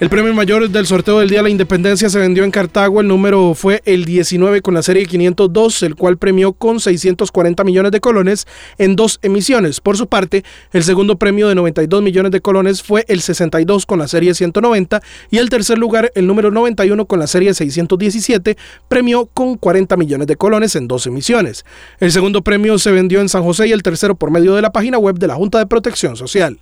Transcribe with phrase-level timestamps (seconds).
[0.00, 3.02] El premio mayor del sorteo del Día de la Independencia se vendió en Cartago.
[3.02, 7.92] El número fue el 19 con la serie 502, el cual premió con 640 millones
[7.92, 8.46] de colones
[8.78, 9.82] en dos emisiones.
[9.82, 10.42] Por su parte,
[10.72, 15.02] el segundo premio de 92 millones de colones fue el 62 con la serie 190
[15.30, 18.56] y el tercer lugar, el número 91 con la serie 617,
[18.88, 21.66] premió con 40 millones de colones en dos emisiones.
[21.98, 24.72] El segundo premio se vendió en San José y el tercero por medio de la
[24.72, 26.58] página web de la Junta de Protección Social.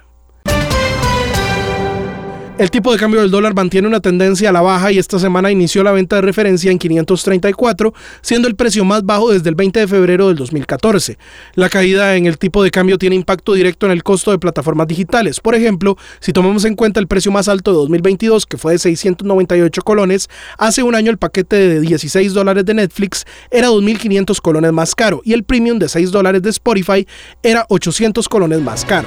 [2.59, 5.53] El tipo de cambio del dólar mantiene una tendencia a la baja y esta semana
[5.53, 9.79] inició la venta de referencia en 534, siendo el precio más bajo desde el 20
[9.79, 11.19] de febrero del 2014.
[11.55, 14.89] La caída en el tipo de cambio tiene impacto directo en el costo de plataformas
[14.89, 15.39] digitales.
[15.39, 18.81] Por ejemplo, si tomamos en cuenta el precio más alto de 2022, que fue de
[18.81, 24.73] 698 colones, hace un año el paquete de 16 dólares de Netflix era 2.500 colones
[24.73, 27.07] más caro y el premium de 6 dólares de Spotify
[27.41, 29.07] era 800 colones más caro.